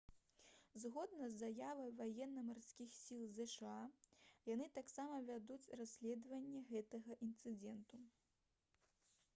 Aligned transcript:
згодна 0.83 1.27
з 1.33 1.35
заявай 1.41 1.91
ваенна-марскіх 1.99 2.95
сіл 3.01 3.27
зша 3.35 3.75
яны 4.53 4.67
таксама 4.79 5.21
вядуць 5.29 5.71
расследаванне 5.81 6.65
гэтага 6.73 7.21
інцыдэнту 7.29 8.03